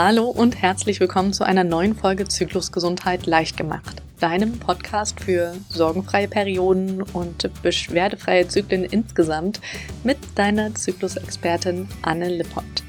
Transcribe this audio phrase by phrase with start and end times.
[0.00, 6.28] Hallo und herzlich willkommen zu einer neuen Folge Zyklusgesundheit leicht gemacht, deinem Podcast für sorgenfreie
[6.28, 9.60] Perioden und beschwerdefreie Zyklen insgesamt
[10.04, 12.84] mit deiner Zyklusexpertin Anne Lippert.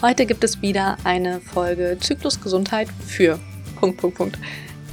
[0.00, 3.40] Heute gibt es wieder eine Folge Zyklusgesundheit für
[3.74, 4.38] Punkt, Punkt, Punkt.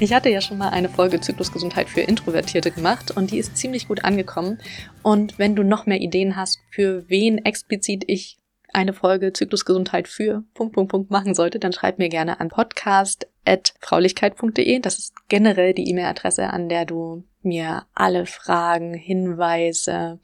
[0.00, 3.86] Ich hatte ja schon mal eine Folge Zyklusgesundheit für Introvertierte gemacht und die ist ziemlich
[3.86, 4.58] gut angekommen.
[5.04, 8.36] Und wenn du noch mehr Ideen hast, für wen explizit ich
[8.76, 14.80] eine Folge Zyklusgesundheit für Punkt, Punkt, Punkt machen sollte, dann schreib mir gerne an podcast.fraulichkeit.de.
[14.80, 20.20] Das ist generell die E-Mail-Adresse, an der du mir alle Fragen, Hinweise,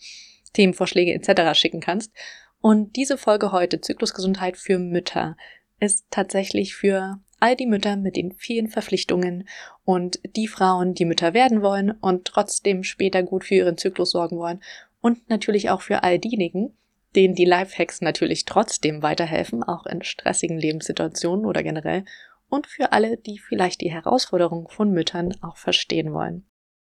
[0.53, 1.59] Themenvorschläge etc.
[1.59, 2.12] schicken kannst.
[2.61, 5.39] Und diese Folge heute, Zyklusgesundheit für Mütter,
[5.81, 9.48] ist tatsächlich für all die Mütter mit den vielen Verpflichtungen
[9.84, 14.37] und die Frauen, die Mütter werden wollen und trotzdem später gut für ihren Zyklus sorgen
[14.37, 14.62] wollen
[15.01, 16.77] und natürlich auch für all diejenigen,
[17.15, 22.05] denen die Lifehacks natürlich trotzdem weiterhelfen, auch in stressigen Lebenssituationen oder generell,
[22.48, 26.45] und für alle, die vielleicht die Herausforderungen von Müttern auch verstehen wollen.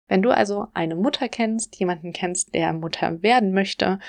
[0.07, 3.99] Wenn du also eine Mutter kennst, jemanden kennst, der Mutter werden möchte,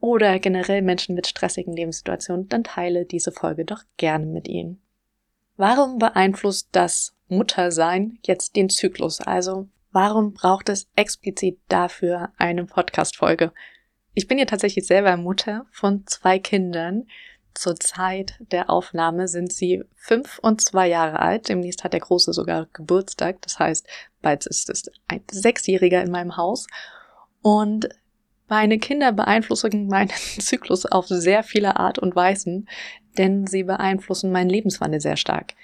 [0.00, 4.82] oder generell Menschen mit stressigen Lebenssituationen, dann teile diese Folge doch gerne mit ihnen.
[5.56, 9.20] Warum beeinflusst das Muttersein jetzt den Zyklus?
[9.20, 13.52] Also, warum braucht es explizit dafür eine Podcast-Folge?
[14.14, 17.06] Ich bin ja tatsächlich selber Mutter von zwei Kindern.
[17.54, 21.48] Zur Zeit der Aufnahme sind sie fünf und zwei Jahre alt.
[21.48, 23.40] Demnächst hat der Große sogar Geburtstag.
[23.42, 23.86] Das heißt,
[24.20, 26.66] bald ist es ein Sechsjähriger in meinem Haus.
[27.42, 27.88] Und
[28.48, 32.68] meine Kinder beeinflussen meinen Zyklus auf sehr viele Art und Weisen,
[33.16, 35.54] denn sie beeinflussen meinen Lebenswandel sehr stark.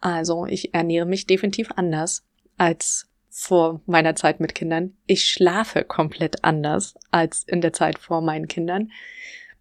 [0.00, 2.24] Also ich ernähre mich definitiv anders
[2.56, 4.96] als vor meiner Zeit mit Kindern.
[5.06, 8.90] Ich schlafe komplett anders als in der Zeit vor meinen Kindern.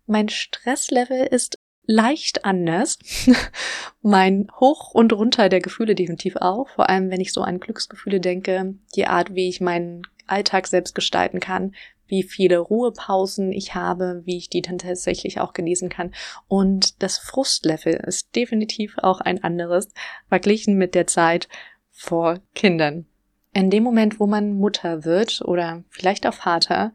[0.06, 3.00] Mein Stresslevel ist leicht anders.
[4.02, 6.70] mein Hoch und Runter der Gefühle definitiv auch.
[6.70, 10.94] Vor allem, wenn ich so an Glücksgefühle denke, die Art, wie ich meinen Alltag selbst
[10.94, 11.74] gestalten kann,
[12.06, 16.14] wie viele Ruhepausen ich habe, wie ich die dann tatsächlich auch genießen kann.
[16.47, 19.90] Und das Frustlevel ist definitiv auch ein anderes,
[20.30, 21.50] verglichen mit der Zeit
[21.91, 23.08] vor Kindern
[23.53, 26.94] in dem Moment, wo man Mutter wird oder vielleicht auch Vater,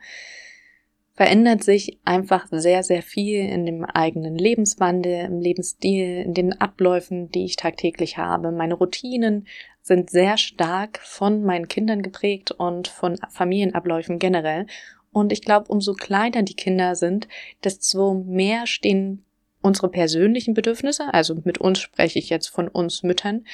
[1.15, 7.31] verändert sich einfach sehr, sehr viel in dem eigenen Lebenswandel, im Lebensstil, in den Abläufen,
[7.31, 8.51] die ich tagtäglich habe.
[8.51, 9.47] Meine Routinen
[9.83, 14.67] sind sehr stark von meinen Kindern geprägt und von Familienabläufen generell.
[15.13, 17.29] Und ich glaube, umso kleiner die Kinder sind,
[17.63, 19.25] desto mehr stehen
[19.61, 23.45] unsere persönlichen Bedürfnisse, also mit uns spreche ich jetzt von uns Müttern,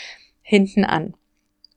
[0.43, 1.15] hinten an.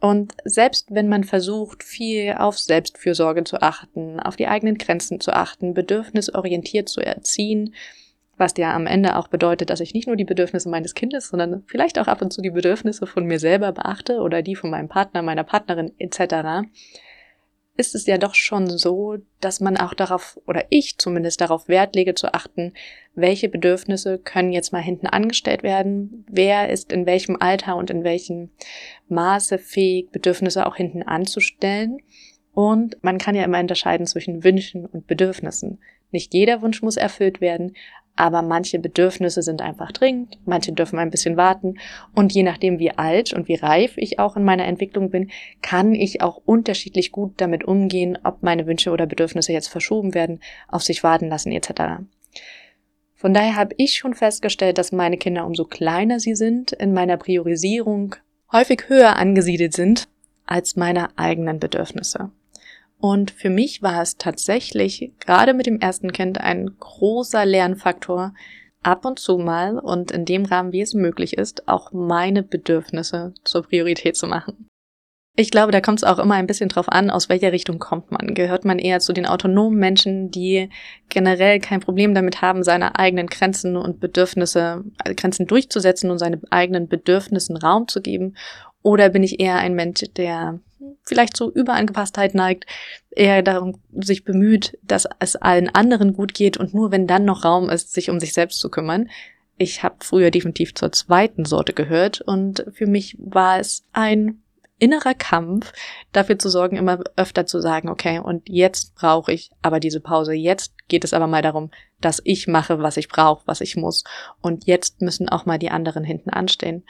[0.01, 5.31] Und selbst wenn man versucht, viel auf Selbstfürsorge zu achten, auf die eigenen Grenzen zu
[5.31, 7.75] achten, bedürfnisorientiert zu erziehen,
[8.35, 11.63] was ja am Ende auch bedeutet, dass ich nicht nur die Bedürfnisse meines Kindes, sondern
[11.67, 14.89] vielleicht auch ab und zu die Bedürfnisse von mir selber beachte oder die von meinem
[14.89, 16.67] Partner, meiner Partnerin etc.,
[17.77, 21.95] ist es ja doch schon so, dass man auch darauf, oder ich zumindest darauf Wert
[21.95, 22.73] lege zu achten,
[23.15, 28.03] welche Bedürfnisse können jetzt mal hinten angestellt werden, wer ist in welchem Alter und in
[28.03, 28.49] welchem
[29.07, 31.99] Maße fähig, Bedürfnisse auch hinten anzustellen.
[32.53, 35.79] Und man kann ja immer unterscheiden zwischen Wünschen und Bedürfnissen.
[36.11, 37.75] Nicht jeder Wunsch muss erfüllt werden,
[38.21, 41.79] aber manche Bedürfnisse sind einfach dringend, manche dürfen ein bisschen warten
[42.13, 45.31] und je nachdem, wie alt und wie reif ich auch in meiner Entwicklung bin,
[45.63, 50.39] kann ich auch unterschiedlich gut damit umgehen, ob meine Wünsche oder Bedürfnisse jetzt verschoben werden,
[50.67, 52.03] auf sich warten lassen etc.
[53.15, 57.17] Von daher habe ich schon festgestellt, dass meine Kinder umso kleiner sie sind, in meiner
[57.17, 58.17] Priorisierung
[58.51, 60.07] häufig höher angesiedelt sind
[60.45, 62.29] als meine eigenen Bedürfnisse.
[63.01, 68.33] Und für mich war es tatsächlich gerade mit dem ersten Kind ein großer Lernfaktor,
[68.83, 73.33] ab und zu mal und in dem Rahmen, wie es möglich ist, auch meine Bedürfnisse
[73.43, 74.67] zur Priorität zu machen.
[75.37, 78.11] Ich glaube, da kommt es auch immer ein bisschen drauf an, aus welcher Richtung kommt
[78.11, 78.33] man.
[78.33, 80.69] Gehört man eher zu den autonomen Menschen, die
[81.07, 86.41] generell kein Problem damit haben, seine eigenen Grenzen und Bedürfnisse, äh, Grenzen durchzusetzen und seine
[86.49, 88.35] eigenen Bedürfnissen Raum zu geben?
[88.83, 90.59] Oder bin ich eher ein Mensch, der
[91.03, 92.65] vielleicht zu Überangepasstheit neigt,
[93.09, 97.43] eher darum sich bemüht, dass es allen anderen gut geht und nur wenn dann noch
[97.43, 99.09] Raum ist, sich um sich selbst zu kümmern.
[99.57, 104.41] Ich habe früher definitiv zur zweiten Sorte gehört und für mich war es ein
[104.81, 105.71] innerer Kampf,
[106.11, 110.33] dafür zu sorgen, immer öfter zu sagen, okay, und jetzt brauche ich aber diese Pause.
[110.33, 111.69] Jetzt geht es aber mal darum,
[111.99, 114.03] dass ich mache, was ich brauche, was ich muss.
[114.41, 116.83] Und jetzt müssen auch mal die anderen hinten anstehen.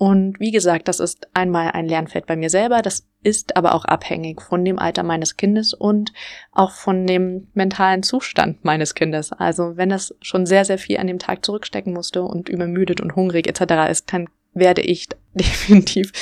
[0.00, 3.84] Und wie gesagt, das ist einmal ein Lernfeld bei mir selber, das ist aber auch
[3.84, 6.14] abhängig von dem Alter meines Kindes und
[6.52, 9.30] auch von dem mentalen Zustand meines Kindes.
[9.30, 13.14] Also wenn das schon sehr, sehr viel an dem Tag zurückstecken musste und übermüdet und
[13.14, 13.90] hungrig etc.
[13.90, 16.12] ist, dann werde ich definitiv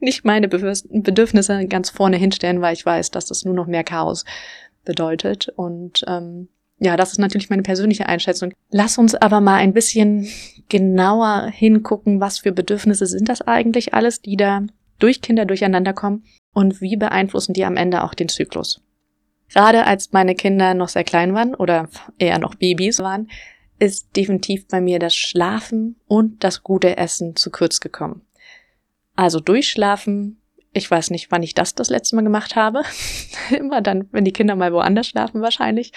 [0.00, 4.24] nicht meine Bedürfnisse ganz vorne hinstellen, weil ich weiß, dass das nur noch mehr Chaos
[4.86, 5.52] bedeutet.
[5.56, 6.48] Und ähm,
[6.78, 8.52] ja, das ist natürlich meine persönliche Einschätzung.
[8.70, 10.28] Lass uns aber mal ein bisschen
[10.68, 14.62] genauer hingucken, was für Bedürfnisse sind das eigentlich alles, die da
[14.98, 18.82] durch Kinder durcheinander kommen und wie beeinflussen die am Ende auch den Zyklus.
[19.48, 21.88] Gerade als meine Kinder noch sehr klein waren oder
[22.18, 23.28] eher noch Babys waren,
[23.78, 28.22] ist definitiv bei mir das Schlafen und das gute Essen zu kurz gekommen.
[29.14, 30.40] Also durchschlafen,
[30.72, 32.82] ich weiß nicht, wann ich das das letzte Mal gemacht habe.
[33.56, 35.92] Immer dann, wenn die Kinder mal woanders schlafen wahrscheinlich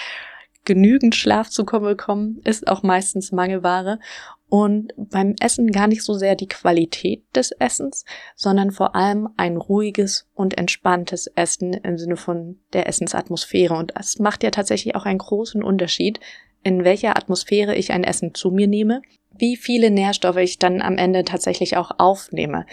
[0.66, 4.00] genügend Schlaf zu bekommen, ist auch meistens Mangelware.
[4.48, 8.04] Und beim Essen gar nicht so sehr die Qualität des Essens,
[8.36, 13.76] sondern vor allem ein ruhiges und entspanntes Essen im Sinne von der Essensatmosphäre.
[13.76, 16.20] Und das macht ja tatsächlich auch einen großen Unterschied,
[16.64, 19.02] in welcher Atmosphäre ich ein Essen zu mir nehme,
[19.38, 22.66] wie viele Nährstoffe ich dann am Ende tatsächlich auch aufnehme.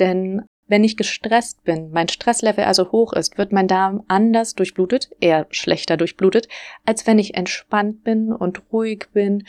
[0.00, 5.10] Denn wenn ich gestresst bin, mein Stresslevel also hoch ist, wird mein Darm anders durchblutet,
[5.20, 6.48] eher schlechter durchblutet,
[6.86, 9.44] als wenn ich entspannt bin und ruhig bin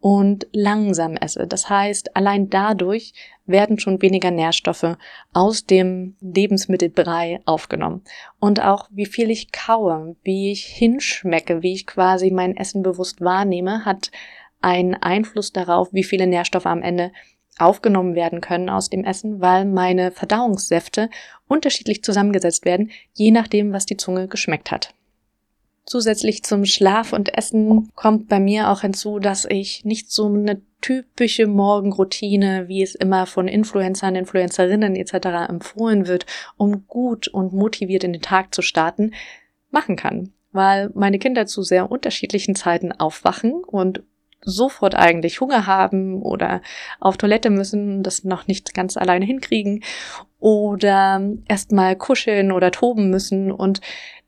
[0.00, 1.46] und langsam esse.
[1.46, 3.14] Das heißt, allein dadurch
[3.46, 4.96] werden schon weniger Nährstoffe
[5.32, 8.02] aus dem Lebensmittelbrei aufgenommen.
[8.38, 13.22] Und auch wie viel ich kaue, wie ich hinschmecke, wie ich quasi mein Essen bewusst
[13.22, 14.10] wahrnehme, hat
[14.60, 17.12] einen Einfluss darauf, wie viele Nährstoffe am Ende
[17.58, 21.10] aufgenommen werden können aus dem Essen, weil meine Verdauungssäfte
[21.46, 24.94] unterschiedlich zusammengesetzt werden, je nachdem, was die Zunge geschmeckt hat.
[25.88, 30.60] Zusätzlich zum Schlaf und Essen kommt bei mir auch hinzu, dass ich nicht so eine
[30.82, 35.48] typische Morgenroutine, wie es immer von Influencern, Influencerinnen etc.
[35.48, 36.26] empfohlen wird,
[36.58, 39.12] um gut und motiviert in den Tag zu starten,
[39.70, 44.02] machen kann, weil meine Kinder zu sehr unterschiedlichen Zeiten aufwachen und
[44.48, 46.62] sofort eigentlich Hunger haben oder
[47.00, 49.84] auf Toilette müssen, das noch nicht ganz alleine hinkriegen
[50.38, 53.80] oder erstmal kuscheln oder toben müssen und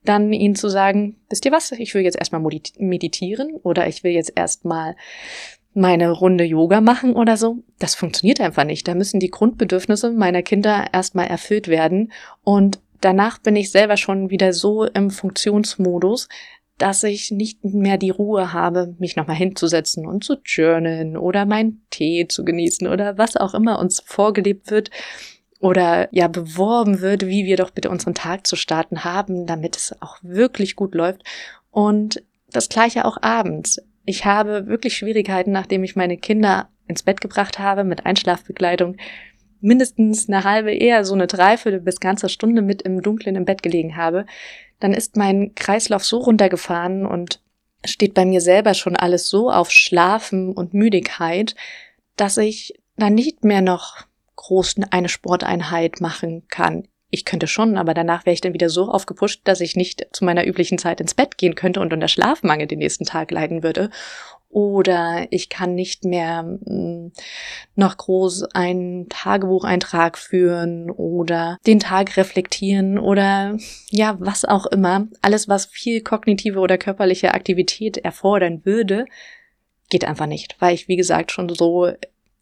[0.04, 2.40] dann ihnen zu sagen, wisst ihr was, ich will jetzt erstmal
[2.78, 4.96] meditieren oder ich will jetzt erstmal
[5.74, 7.58] meine Runde Yoga machen oder so.
[7.78, 8.88] Das funktioniert einfach nicht.
[8.88, 12.12] Da müssen die Grundbedürfnisse meiner Kinder erstmal erfüllt werden
[12.42, 16.28] und danach bin ich selber schon wieder so im Funktionsmodus,
[16.80, 21.82] dass ich nicht mehr die Ruhe habe, mich nochmal hinzusetzen und zu journalen oder meinen
[21.90, 24.90] Tee zu genießen oder was auch immer uns vorgelebt wird
[25.60, 29.94] oder ja beworben wird, wie wir doch bitte unseren Tag zu starten haben, damit es
[30.00, 31.22] auch wirklich gut läuft.
[31.70, 33.82] Und das gleiche auch abends.
[34.06, 38.96] Ich habe wirklich Schwierigkeiten, nachdem ich meine Kinder ins Bett gebracht habe mit Einschlafbegleitung,
[39.60, 43.62] mindestens eine halbe, eher so eine Dreiviertel bis ganze Stunde mit im Dunkeln im Bett
[43.62, 44.24] gelegen habe,
[44.80, 47.40] dann ist mein Kreislauf so runtergefahren und
[47.84, 51.54] steht bei mir selber schon alles so auf Schlafen und Müdigkeit,
[52.16, 53.96] dass ich dann nicht mehr noch
[54.36, 56.88] groß eine Sporteinheit machen kann.
[57.10, 60.24] Ich könnte schon, aber danach wäre ich dann wieder so aufgepusht, dass ich nicht zu
[60.24, 63.90] meiner üblichen Zeit ins Bett gehen könnte und unter Schlafmangel den nächsten Tag leiden würde
[64.50, 67.12] oder ich kann nicht mehr hm,
[67.76, 73.56] noch groß einen Tagebucheintrag führen oder den Tag reflektieren oder
[73.90, 75.06] ja, was auch immer.
[75.22, 79.06] Alles, was viel kognitive oder körperliche Aktivität erfordern würde,
[79.88, 81.92] geht einfach nicht, weil ich, wie gesagt, schon so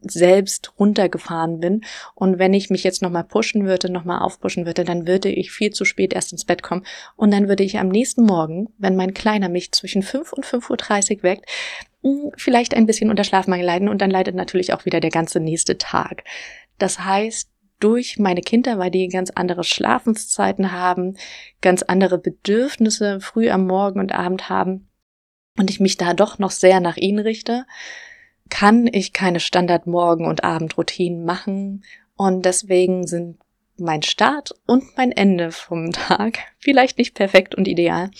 [0.00, 1.84] selbst runtergefahren bin.
[2.14, 5.70] Und wenn ich mich jetzt nochmal pushen würde, nochmal aufpushen würde, dann würde ich viel
[5.70, 6.86] zu spät erst ins Bett kommen.
[7.16, 11.16] Und dann würde ich am nächsten Morgen, wenn mein Kleiner mich zwischen 5 und 5.30
[11.16, 11.46] Uhr weckt,
[12.36, 15.78] vielleicht ein bisschen unter Schlafmangel leiden und dann leidet natürlich auch wieder der ganze nächste
[15.78, 16.24] Tag.
[16.78, 17.50] Das heißt,
[17.80, 21.16] durch meine Kinder, weil die ganz andere Schlafenszeiten haben,
[21.60, 24.88] ganz andere Bedürfnisse früh am Morgen und Abend haben
[25.58, 27.66] und ich mich da doch noch sehr nach ihnen richte,
[28.48, 31.84] kann ich keine Standard-Morgen- und Abendroutinen machen
[32.16, 33.38] und deswegen sind
[33.80, 38.10] mein Start und mein Ende vom Tag vielleicht nicht perfekt und ideal,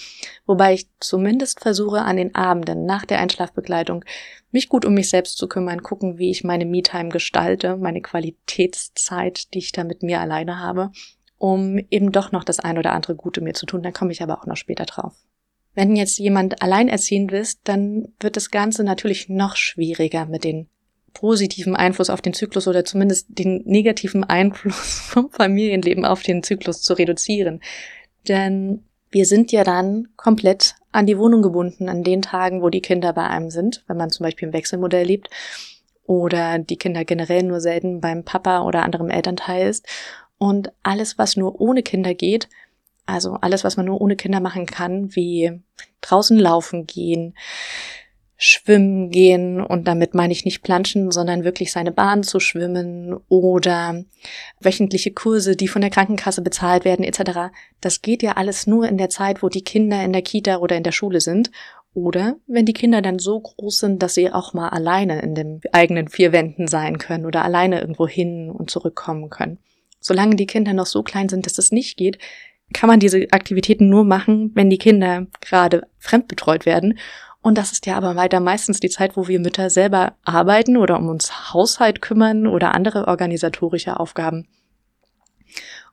[0.46, 4.04] wobei ich zumindest versuche an den Abenden nach der Einschlafbegleitung
[4.50, 9.52] mich gut um mich selbst zu kümmern, gucken, wie ich meine Me-Time gestalte, meine Qualitätszeit,
[9.54, 10.90] die ich da mit mir alleine habe,
[11.36, 14.22] um eben doch noch das ein oder andere Gute mir zu tun, dann komme ich
[14.22, 15.14] aber auch noch später drauf.
[15.74, 20.68] Wenn jetzt jemand alleinerziehend ist, dann wird das Ganze natürlich noch schwieriger mit den
[21.14, 26.82] positiven Einfluss auf den Zyklus oder zumindest den negativen Einfluss vom Familienleben auf den Zyklus
[26.82, 27.60] zu reduzieren.
[28.28, 32.82] Denn wir sind ja dann komplett an die Wohnung gebunden an den Tagen, wo die
[32.82, 35.30] Kinder bei einem sind, wenn man zum Beispiel im Wechselmodell lebt.
[36.04, 39.86] oder die Kinder generell nur selten beim Papa oder anderem Elternteil ist.
[40.38, 42.48] Und alles, was nur ohne Kinder geht,
[43.04, 45.60] also alles, was man nur ohne Kinder machen kann, wie
[46.00, 47.34] draußen laufen gehen,
[48.40, 54.04] schwimmen gehen und damit meine ich nicht planschen, sondern wirklich seine Bahn zu schwimmen oder
[54.60, 57.52] wöchentliche Kurse, die von der Krankenkasse bezahlt werden etc.
[57.80, 60.76] Das geht ja alles nur in der Zeit, wo die Kinder in der Kita oder
[60.76, 61.50] in der Schule sind
[61.94, 65.60] oder wenn die Kinder dann so groß sind, dass sie auch mal alleine in den
[65.72, 69.58] eigenen vier Wänden sein können oder alleine irgendwo hin und zurückkommen können.
[69.98, 72.18] Solange die Kinder noch so klein sind, dass das nicht geht,
[72.72, 76.98] kann man diese Aktivitäten nur machen, wenn die Kinder gerade fremdbetreut werden
[77.42, 80.98] und das ist ja aber weiter meistens die Zeit, wo wir Mütter selber arbeiten oder
[80.98, 84.48] um uns Haushalt kümmern oder andere organisatorische Aufgaben.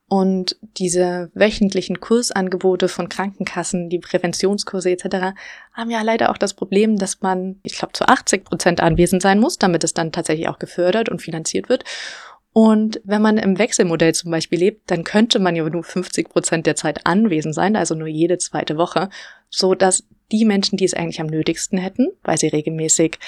[0.07, 5.35] Und diese wöchentlichen Kursangebote von Krankenkassen, die Präventionskurse etc.
[5.73, 9.39] haben ja leider auch das Problem, dass man, ich glaube, zu 80 Prozent anwesend sein
[9.39, 11.85] muss, damit es dann tatsächlich auch gefördert und finanziert wird.
[12.53, 16.67] Und wenn man im Wechselmodell zum Beispiel lebt, dann könnte man ja nur 50 Prozent
[16.67, 19.09] der Zeit anwesend sein, also nur jede zweite Woche,
[19.49, 23.19] so dass die Menschen, die es eigentlich am nötigsten hätten, weil sie regelmäßig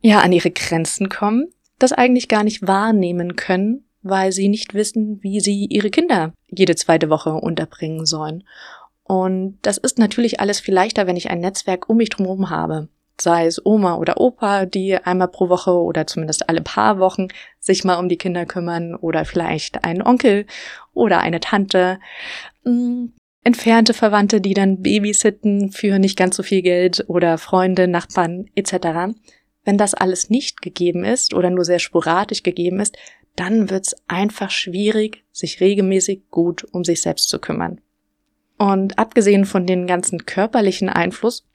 [0.00, 1.48] ja an ihre Grenzen kommen,
[1.78, 6.74] das eigentlich gar nicht wahrnehmen können, weil sie nicht wissen, wie sie ihre Kinder jede
[6.74, 8.44] zweite Woche unterbringen sollen.
[9.04, 12.88] Und das ist natürlich alles viel leichter, wenn ich ein Netzwerk um mich drumherum habe.
[13.20, 17.84] Sei es Oma oder Opa, die einmal pro Woche oder zumindest alle paar Wochen sich
[17.84, 20.46] mal um die Kinder kümmern oder vielleicht ein Onkel
[20.94, 21.98] oder eine Tante.
[23.42, 29.14] Entfernte Verwandte, die dann babysitten für nicht ganz so viel Geld oder Freunde, Nachbarn etc.
[29.64, 32.96] Wenn das alles nicht gegeben ist oder nur sehr sporadisch gegeben ist,
[33.36, 37.80] dann wird es einfach schwierig, sich regelmäßig gut um sich selbst zu kümmern.
[38.58, 41.46] Und abgesehen von den ganzen körperlichen Einfluss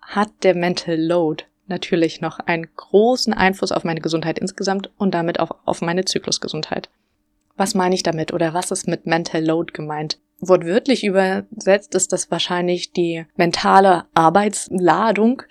[0.00, 5.38] hat der Mental Load natürlich noch einen großen Einfluss auf meine Gesundheit insgesamt und damit
[5.38, 6.88] auch auf meine Zyklusgesundheit.
[7.56, 10.18] Was meine ich damit oder was ist mit Mental Load gemeint?
[10.40, 15.42] Wortwörtlich übersetzt ist das wahrscheinlich die mentale Arbeitsladung.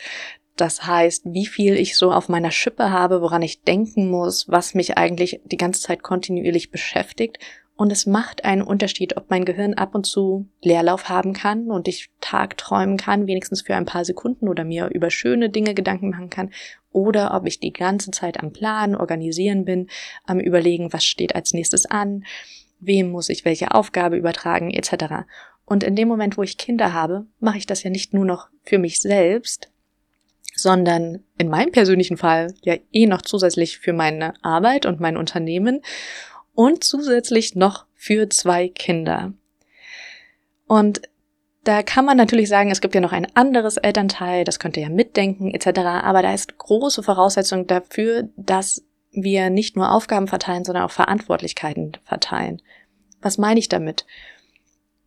[0.56, 4.74] Das heißt, wie viel ich so auf meiner Schippe habe, woran ich denken muss, was
[4.74, 7.38] mich eigentlich die ganze Zeit kontinuierlich beschäftigt
[7.77, 11.88] und es macht einen Unterschied, ob mein Gehirn ab und zu Leerlauf haben kann und
[11.88, 16.32] ich tagträumen kann, wenigstens für ein paar Sekunden oder mir über schöne Dinge Gedanken machen
[16.32, 16.50] kann,
[16.91, 19.89] oder ob ich die ganze Zeit am Plan, organisieren bin,
[20.25, 22.25] am überlegen, was steht als nächstes an,
[22.80, 25.26] wem muss ich welche Aufgabe übertragen, etc.
[25.66, 28.48] Und in dem Moment, wo ich Kinder habe, mache ich das ja nicht nur noch
[28.64, 29.70] für mich selbst,
[30.56, 35.82] sondern in meinem persönlichen Fall ja eh noch zusätzlich für meine Arbeit und mein Unternehmen
[36.56, 39.34] und zusätzlich noch für zwei Kinder.
[40.68, 41.02] Und
[41.64, 44.90] da kann man natürlich sagen, es gibt ja noch ein anderes Elternteil, das könnte ja
[44.90, 45.80] mitdenken etc.
[45.80, 48.84] Aber da ist große Voraussetzung dafür, dass
[49.24, 52.62] wir nicht nur Aufgaben verteilen, sondern auch Verantwortlichkeiten verteilen.
[53.22, 54.06] Was meine ich damit?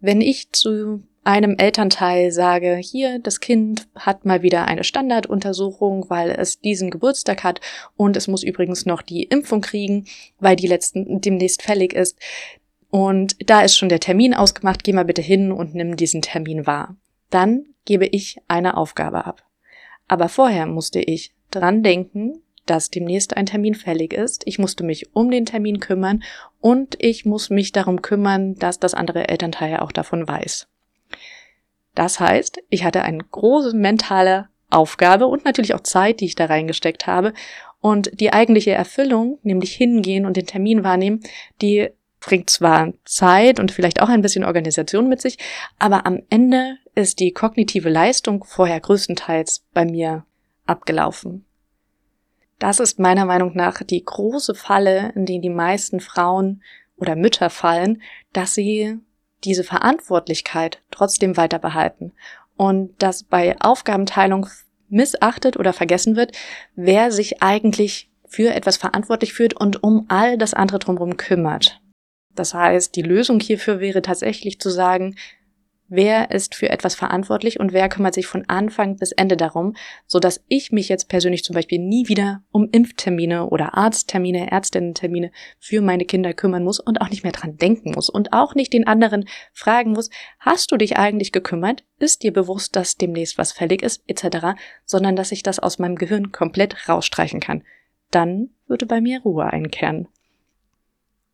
[0.00, 6.31] Wenn ich zu einem Elternteil sage, hier, das Kind hat mal wieder eine Standarduntersuchung, weil
[6.31, 7.61] es diesen Geburtstag hat
[7.97, 10.07] und es muss übrigens noch die Impfung kriegen,
[10.38, 12.19] weil die letzten demnächst fällig ist.
[12.90, 16.67] Und da ist schon der Termin ausgemacht, geh mal bitte hin und nimm diesen Termin
[16.67, 16.97] wahr.
[17.29, 19.45] Dann gebe ich eine Aufgabe ab.
[20.09, 24.43] Aber vorher musste ich dran denken, dass demnächst ein Termin fällig ist.
[24.47, 26.23] Ich musste mich um den Termin kümmern
[26.61, 30.69] und ich muss mich darum kümmern, dass das andere Elternteil auch davon weiß.
[31.95, 36.47] Das heißt, ich hatte eine große mentale Aufgabe und natürlich auch Zeit, die ich da
[36.47, 37.33] reingesteckt habe.
[37.81, 41.21] Und die eigentliche Erfüllung, nämlich hingehen und den Termin wahrnehmen,
[41.61, 41.88] die
[42.21, 45.38] bringt zwar Zeit und vielleicht auch ein bisschen Organisation mit sich,
[45.79, 50.26] aber am Ende ist die kognitive Leistung vorher größtenteils bei mir
[50.67, 51.47] abgelaufen.
[52.61, 56.62] Das ist meiner Meinung nach die große Falle, in die die meisten Frauen
[56.97, 58.02] oder Mütter fallen,
[58.35, 58.99] dass sie
[59.45, 62.12] diese Verantwortlichkeit trotzdem weiter behalten
[62.59, 64.47] und dass bei Aufgabenteilung
[64.90, 66.37] missachtet oder vergessen wird,
[66.75, 71.81] wer sich eigentlich für etwas verantwortlich fühlt und um all das andere drumherum kümmert.
[72.35, 75.17] Das heißt, die Lösung hierfür wäre tatsächlich zu sagen,
[75.90, 79.75] wer ist für etwas verantwortlich und wer kümmert sich von Anfang bis Ende darum,
[80.06, 85.32] so dass ich mich jetzt persönlich zum Beispiel nie wieder um Impftermine oder Arzttermine, Ärztinnentermine
[85.59, 88.73] für meine Kinder kümmern muss und auch nicht mehr dran denken muss und auch nicht
[88.73, 91.85] den anderen fragen muss, hast du dich eigentlich gekümmert?
[91.99, 95.97] Ist dir bewusst, dass demnächst was fällig ist, etc., sondern dass ich das aus meinem
[95.97, 97.64] Gehirn komplett rausstreichen kann.
[98.12, 100.09] Dann würde bei mir Ruhe einkehren.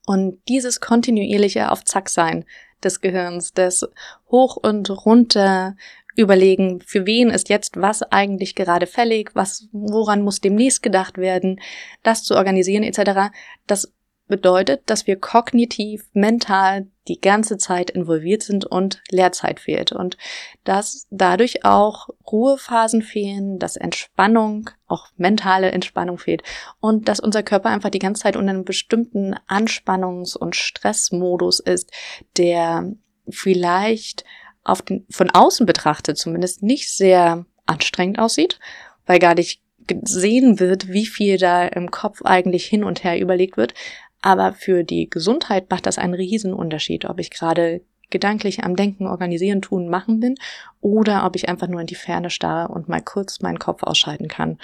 [0.06, 2.44] Und dieses kontinuierliche auf Zack sein
[2.83, 3.87] des Gehirns, des
[4.30, 5.76] Hoch und Runter
[6.16, 11.61] überlegen, für wen ist jetzt was eigentlich gerade fällig, was, woran muss demnächst gedacht werden,
[12.02, 13.33] das zu organisieren etc.
[13.66, 13.92] Das
[14.28, 19.92] bedeutet, dass wir kognitiv, mental die ganze Zeit involviert sind und Lehrzeit fehlt.
[19.92, 20.16] Und
[20.64, 26.42] dass dadurch auch Ruhephasen fehlen, dass Entspannung, auch mentale Entspannung fehlt.
[26.80, 31.92] Und dass unser Körper einfach die ganze Zeit unter einem bestimmten Anspannungs- und Stressmodus ist,
[32.37, 32.92] der
[33.28, 34.25] vielleicht
[34.64, 38.59] auf den, von außen betrachtet zumindest nicht sehr anstrengend aussieht,
[39.06, 43.56] weil gar nicht gesehen wird, wie viel da im Kopf eigentlich hin und her überlegt
[43.56, 43.75] wird,
[44.23, 49.06] aber für die Gesundheit macht das einen riesen Unterschied, ob ich gerade gedanklich am Denken,
[49.06, 50.37] Organisieren, Tun, Machen bin
[50.80, 54.28] oder ob ich einfach nur in die Ferne starre und mal kurz meinen Kopf ausschalten
[54.28, 54.58] kann.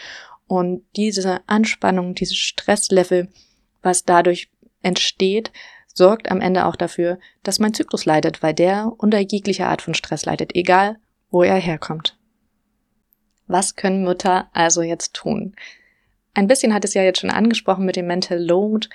[0.46, 3.28] Und diese Anspannung, dieses Stresslevel,
[3.82, 4.50] was dadurch
[4.82, 5.52] entsteht,
[5.94, 9.94] sorgt am Ende auch dafür, dass mein Zyklus leidet, weil der unter jeglicher Art von
[9.94, 10.96] Stress leidet, egal
[11.30, 12.18] wo er herkommt.
[13.46, 15.54] Was können Mütter also jetzt tun?
[16.34, 18.88] Ein bisschen hat es ja jetzt schon angesprochen mit dem Mental Load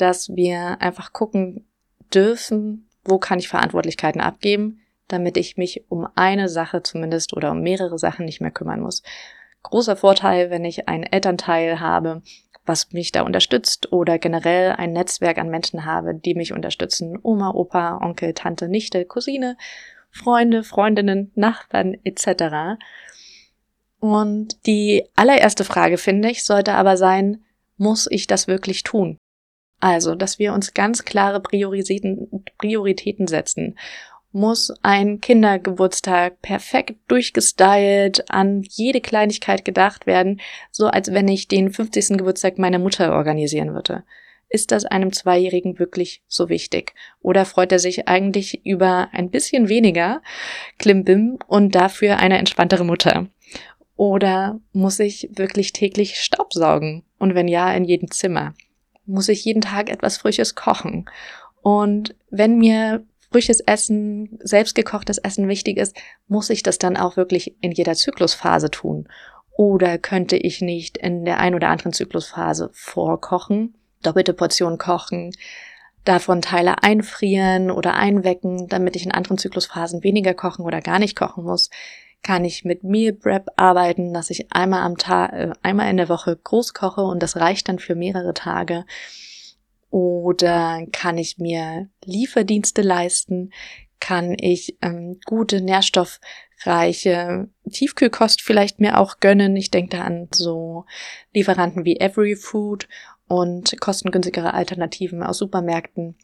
[0.00, 1.66] dass wir einfach gucken
[2.14, 7.60] dürfen, wo kann ich Verantwortlichkeiten abgeben, damit ich mich um eine Sache zumindest oder um
[7.62, 9.02] mehrere Sachen nicht mehr kümmern muss.
[9.62, 12.22] Großer Vorteil, wenn ich einen Elternteil habe,
[12.64, 17.18] was mich da unterstützt oder generell ein Netzwerk an Menschen habe, die mich unterstützen.
[17.22, 19.56] Oma, Opa, Onkel, Tante, Nichte, Cousine,
[20.10, 22.78] Freunde, Freundinnen, Nachbarn etc.
[23.98, 27.44] Und die allererste Frage, finde ich, sollte aber sein,
[27.76, 29.18] muss ich das wirklich tun?
[29.80, 33.78] Also, dass wir uns ganz klare Prioritäten, Prioritäten setzen.
[34.32, 41.72] Muss ein Kindergeburtstag perfekt durchgestylt, an jede Kleinigkeit gedacht werden, so als wenn ich den
[41.72, 42.18] 50.
[42.18, 44.04] Geburtstag meiner Mutter organisieren würde.
[44.48, 46.94] Ist das einem Zweijährigen wirklich so wichtig?
[47.22, 50.22] Oder freut er sich eigentlich über ein bisschen weniger
[50.78, 53.28] Klimbim und dafür eine entspanntere Mutter?
[53.96, 57.04] Oder muss ich wirklich täglich Staubsaugen?
[57.18, 58.54] Und wenn ja, in jedem Zimmer?
[59.10, 61.06] Muss ich jeden Tag etwas Frisches kochen.
[61.62, 67.54] Und wenn mir frisches Essen, selbstgekochtes Essen wichtig ist, muss ich das dann auch wirklich
[67.60, 69.08] in jeder Zyklusphase tun?
[69.52, 75.32] Oder könnte ich nicht in der ein oder anderen Zyklusphase vorkochen, doppelte Portion kochen,
[76.04, 81.14] davon Teile einfrieren oder einwecken, damit ich in anderen Zyklusphasen weniger kochen oder gar nicht
[81.14, 81.70] kochen muss?
[82.22, 86.08] Kann ich mit Meal Prep arbeiten, dass ich einmal am Tag, äh, einmal in der
[86.08, 88.84] Woche groß koche und das reicht dann für mehrere Tage.
[89.90, 93.52] Oder kann ich mir Lieferdienste leisten?
[93.98, 99.56] Kann ich ähm, gute, nährstoffreiche Tiefkühlkost vielleicht mir auch gönnen?
[99.56, 100.84] Ich denke da an so
[101.34, 102.88] Lieferanten wie Every Food
[103.26, 106.16] und kostengünstigere Alternativen aus Supermärkten.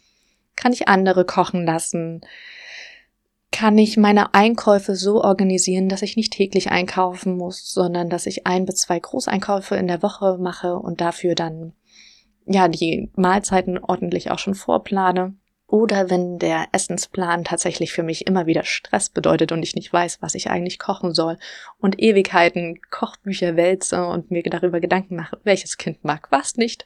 [0.54, 2.22] Kann ich andere kochen lassen?
[3.56, 8.46] Kann ich meine Einkäufe so organisieren, dass ich nicht täglich einkaufen muss, sondern dass ich
[8.46, 11.72] ein bis zwei Großeinkäufe in der Woche mache und dafür dann
[12.44, 15.36] ja die Mahlzeiten ordentlich auch schon vorplane.
[15.68, 20.22] Oder wenn der Essensplan tatsächlich für mich immer wieder Stress bedeutet und ich nicht weiß,
[20.22, 21.38] was ich eigentlich kochen soll
[21.78, 26.84] und Ewigkeiten Kochbücher wälze und mir darüber Gedanken mache, welches Kind mag was nicht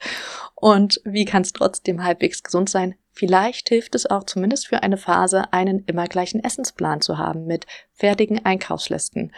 [0.54, 4.96] und wie kann es trotzdem halbwegs gesund sein, Vielleicht hilft es auch zumindest für eine
[4.96, 9.32] Phase, einen immer gleichen Essensplan zu haben mit fertigen Einkaufslisten.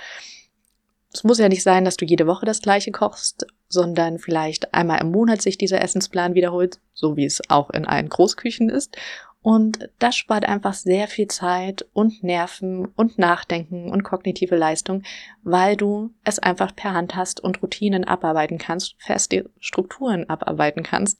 [1.13, 5.01] Es muss ja nicht sein, dass du jede Woche das gleiche kochst, sondern vielleicht einmal
[5.01, 8.97] im Monat sich dieser Essensplan wiederholt, so wie es auch in allen Großküchen ist.
[9.43, 15.03] Und das spart einfach sehr viel Zeit und Nerven und Nachdenken und kognitive Leistung,
[15.43, 21.19] weil du es einfach per Hand hast und Routinen abarbeiten kannst, feste Strukturen abarbeiten kannst.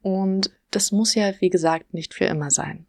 [0.00, 2.86] Und das muss ja, wie gesagt, nicht für immer sein.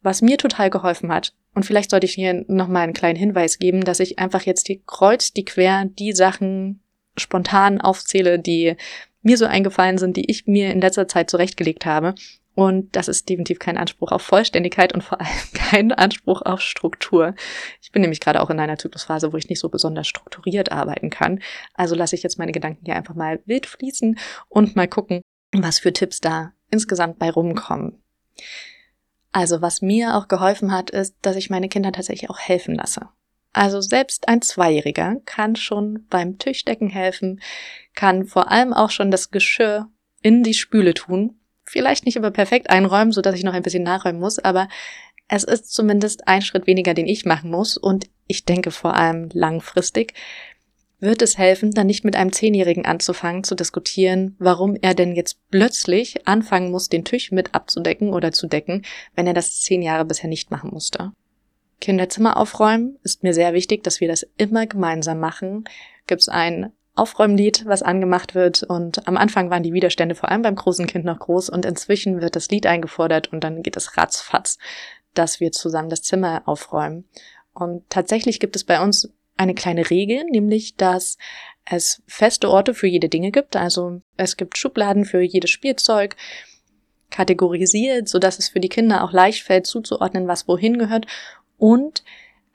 [0.00, 3.84] Was mir total geholfen hat, und vielleicht sollte ich hier nochmal einen kleinen Hinweis geben,
[3.84, 6.80] dass ich einfach jetzt die kreuz, die quer, die Sachen
[7.16, 8.76] spontan aufzähle, die
[9.20, 12.14] mir so eingefallen sind, die ich mir in letzter Zeit zurechtgelegt habe.
[12.54, 17.34] Und das ist definitiv kein Anspruch auf Vollständigkeit und vor allem kein Anspruch auf Struktur.
[17.80, 21.10] Ich bin nämlich gerade auch in einer Zyklusphase, wo ich nicht so besonders strukturiert arbeiten
[21.10, 21.40] kann.
[21.74, 25.78] Also lasse ich jetzt meine Gedanken hier einfach mal wild fließen und mal gucken, was
[25.78, 28.02] für Tipps da insgesamt bei rumkommen.
[29.32, 33.08] Also was mir auch geholfen hat, ist, dass ich meine Kinder tatsächlich auch helfen lasse.
[33.54, 37.40] Also selbst ein Zweijähriger kann schon beim Tischdecken helfen,
[37.94, 39.88] kann vor allem auch schon das Geschirr
[40.22, 41.38] in die Spüle tun.
[41.72, 44.68] Vielleicht nicht immer perfekt einräumen, so dass ich noch ein bisschen nachräumen muss, aber
[45.26, 49.30] es ist zumindest ein Schritt weniger, den ich machen muss und ich denke vor allem
[49.32, 50.12] langfristig
[51.00, 55.38] wird es helfen, dann nicht mit einem Zehnjährigen anzufangen zu diskutieren, warum er denn jetzt
[55.50, 58.82] plötzlich anfangen muss, den Tisch mit abzudecken oder zu decken,
[59.16, 61.12] wenn er das zehn Jahre bisher nicht machen musste.
[61.80, 65.64] Kinderzimmer aufräumen ist mir sehr wichtig, dass wir das immer gemeinsam machen.
[66.06, 70.42] Gibt es ein Aufräumlied, was angemacht wird und am Anfang waren die Widerstände vor allem
[70.42, 73.96] beim großen Kind noch groß und inzwischen wird das Lied eingefordert und dann geht es
[73.96, 74.58] ratzfatz,
[75.14, 77.04] dass wir zusammen das Zimmer aufräumen.
[77.54, 81.16] Und tatsächlich gibt es bei uns eine kleine Regel, nämlich dass
[81.64, 83.56] es feste Orte für jede Dinge gibt.
[83.56, 86.16] Also es gibt Schubladen für jedes Spielzeug,
[87.10, 91.06] kategorisiert, so dass es für die Kinder auch leicht fällt zuzuordnen, was wohin gehört.
[91.58, 92.02] Und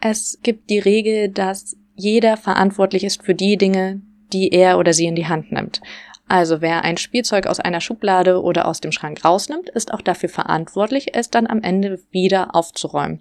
[0.02, 4.02] es gibt die Regel, dass jeder verantwortlich ist für die Dinge,
[4.34, 5.82] die er oder sie in die Hand nimmt.
[6.28, 10.30] Also wer ein Spielzeug aus einer Schublade oder aus dem Schrank rausnimmt, ist auch dafür
[10.30, 13.20] verantwortlich, es dann am Ende wieder aufzuräumen.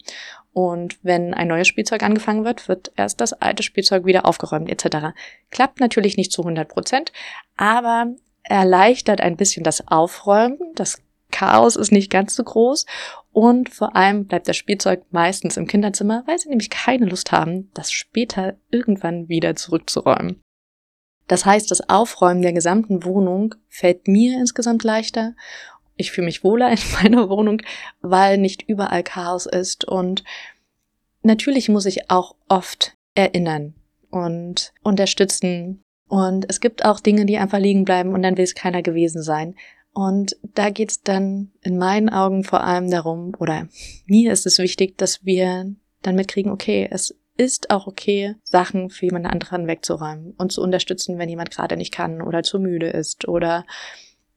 [0.52, 5.14] Und wenn ein neues Spielzeug angefangen wird, wird erst das alte Spielzeug wieder aufgeräumt etc.
[5.50, 7.12] Klappt natürlich nicht zu 100 Prozent,
[7.56, 10.58] aber erleichtert ein bisschen das Aufräumen.
[10.74, 12.86] Das Chaos ist nicht ganz so groß
[13.32, 17.70] und vor allem bleibt das Spielzeug meistens im Kinderzimmer, weil sie nämlich keine Lust haben,
[17.74, 20.42] das später irgendwann wieder zurückzuräumen.
[21.28, 25.34] Das heißt, das Aufräumen der gesamten Wohnung fällt mir insgesamt leichter
[25.96, 27.62] ich fühle mich wohler in meiner Wohnung,
[28.00, 29.84] weil nicht überall Chaos ist.
[29.84, 30.24] Und
[31.22, 33.74] natürlich muss ich auch oft erinnern
[34.10, 35.82] und unterstützen.
[36.08, 39.22] Und es gibt auch Dinge, die einfach liegen bleiben und dann will es keiner gewesen
[39.22, 39.56] sein.
[39.92, 43.66] Und da geht es dann in meinen Augen vor allem darum, oder
[44.04, 49.06] mir ist es wichtig, dass wir dann mitkriegen, okay, es ist auch okay, Sachen für
[49.06, 53.28] jemand anderen wegzuräumen und zu unterstützen, wenn jemand gerade nicht kann oder zu müde ist
[53.28, 53.64] oder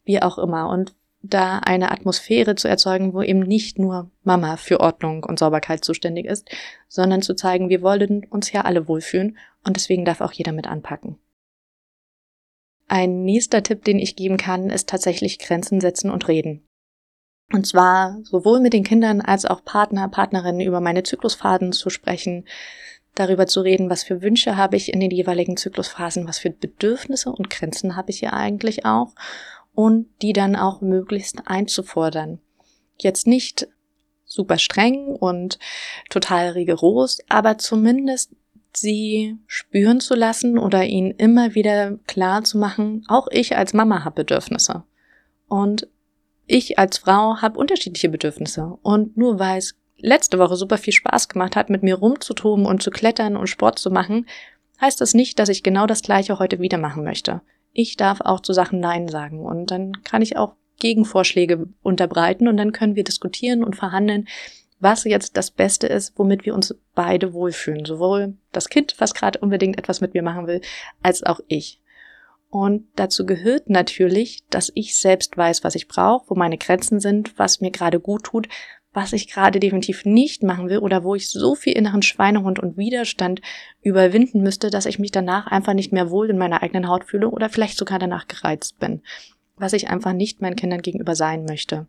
[0.04, 0.70] wie auch immer.
[0.70, 5.84] Und da eine Atmosphäre zu erzeugen, wo eben nicht nur Mama für Ordnung und Sauberkeit
[5.84, 6.50] zuständig ist,
[6.88, 10.68] sondern zu zeigen, wir wollen uns ja alle wohlfühlen und deswegen darf auch jeder mit
[10.68, 11.18] anpacken.
[12.88, 16.64] Ein nächster Tipp, den ich geben kann, ist tatsächlich Grenzen setzen und reden.
[17.52, 22.46] Und zwar sowohl mit den Kindern als auch Partner, Partnerinnen über meine Zyklusphasen zu sprechen,
[23.16, 27.32] darüber zu reden, was für Wünsche habe ich in den jeweiligen Zyklusphasen, was für Bedürfnisse
[27.32, 29.14] und Grenzen habe ich hier eigentlich auch
[29.74, 32.40] und die dann auch möglichst einzufordern.
[32.98, 33.68] Jetzt nicht
[34.26, 35.58] super streng und
[36.10, 38.32] total rigoros, aber zumindest
[38.74, 44.04] sie spüren zu lassen oder ihnen immer wieder klar zu machen, auch ich als Mama
[44.04, 44.84] habe Bedürfnisse.
[45.48, 45.88] Und
[46.50, 48.78] ich als Frau habe unterschiedliche Bedürfnisse.
[48.82, 52.82] Und nur weil es letzte Woche super viel Spaß gemacht hat, mit mir rumzutoben und
[52.82, 54.26] zu klettern und Sport zu machen,
[54.82, 57.42] heißt das nicht, dass ich genau das gleiche heute wieder machen möchte
[57.74, 59.46] ich darf auch zu Sachen Nein sagen.
[59.46, 64.28] Und dann kann ich auch Gegenvorschläge unterbreiten und dann können wir diskutieren und verhandeln,
[64.80, 67.86] was jetzt das Beste ist, womit wir uns beide wohlfühlen.
[67.86, 70.62] Sowohl das Kind, was gerade unbedingt etwas mit mir machen will,
[71.04, 71.82] als auch ich.
[72.50, 77.38] Und dazu gehört natürlich, dass ich selbst weiß, was ich brauche, wo meine Grenzen sind,
[77.38, 78.50] was mir gerade gut tut,
[78.92, 82.76] was ich gerade definitiv nicht machen will oder wo ich so viel inneren Schweinehund und
[82.76, 83.42] Widerstand
[83.84, 87.30] überwinden müsste, dass ich mich danach einfach nicht mehr wohl in meiner eigenen Haut fühle
[87.30, 89.04] oder vielleicht sogar danach gereizt bin,
[89.58, 91.88] was ich einfach nicht meinen Kindern gegenüber sein möchte.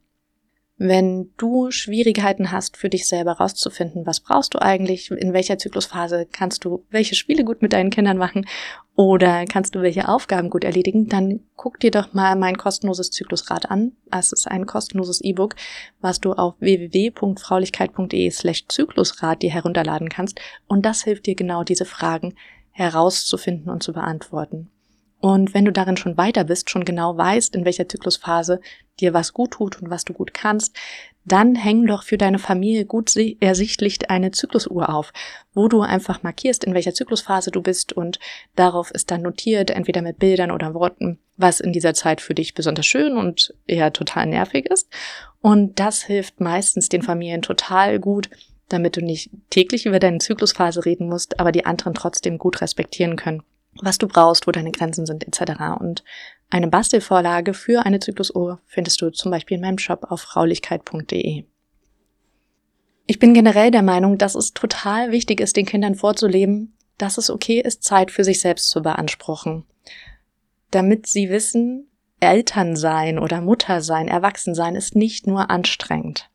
[0.82, 6.26] Wenn du Schwierigkeiten hast, für dich selber rauszufinden, was brauchst du eigentlich, in welcher Zyklusphase
[6.32, 8.46] kannst du welche Spiele gut mit deinen Kindern machen
[8.96, 13.70] oder kannst du welche Aufgaben gut erledigen, dann guck dir doch mal mein kostenloses Zyklusrad
[13.70, 13.92] an.
[14.10, 15.54] Es ist ein kostenloses E-Book,
[16.00, 21.84] was du auf www.fraulichkeit.de slash Zyklusrad dir herunterladen kannst und das hilft dir genau diese
[21.84, 22.32] Fragen
[22.70, 24.70] herauszufinden und zu beantworten.
[25.20, 28.60] Und wenn du darin schon weiter bist, schon genau weißt, in welcher Zyklusphase
[29.00, 30.76] dir was gut tut und was du gut kannst,
[31.24, 35.12] dann häng doch für deine Familie gut ersichtlich eine Zyklusuhr auf,
[35.52, 38.18] wo du einfach markierst, in welcher Zyklusphase du bist und
[38.56, 42.54] darauf ist dann notiert, entweder mit Bildern oder Worten, was in dieser Zeit für dich
[42.54, 44.88] besonders schön und eher total nervig ist.
[45.42, 48.30] Und das hilft meistens den Familien total gut,
[48.68, 53.16] damit du nicht täglich über deine Zyklusphase reden musst, aber die anderen trotzdem gut respektieren
[53.16, 53.42] können
[53.74, 55.78] was du brauchst, wo deine Grenzen sind, etc.
[55.78, 56.04] Und
[56.50, 61.44] eine Bastelvorlage für eine Zyklusuhr findest du zum Beispiel in meinem Shop auf fraulichkeit.de.
[63.06, 67.30] Ich bin generell der Meinung, dass es total wichtig ist, den Kindern vorzuleben, dass es
[67.30, 69.64] okay ist, Zeit für sich selbst zu beanspruchen.
[70.70, 71.88] Damit sie wissen,
[72.20, 76.29] Eltern sein oder Mutter sein, Erwachsen sein ist nicht nur anstrengend.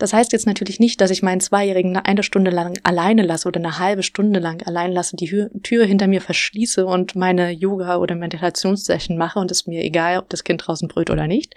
[0.00, 3.60] Das heißt jetzt natürlich nicht, dass ich meinen Zweijährigen eine Stunde lang alleine lasse oder
[3.60, 5.28] eine halbe Stunde lang allein lasse, die
[5.62, 10.30] Tür hinter mir verschließe und meine Yoga- oder Meditationssession mache und es mir egal, ob
[10.30, 11.54] das Kind draußen brüllt oder nicht,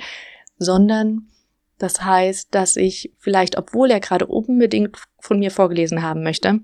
[0.58, 1.30] sondern
[1.78, 6.60] das heißt, dass ich vielleicht, obwohl er gerade unbedingt von mir vorgelesen haben möchte,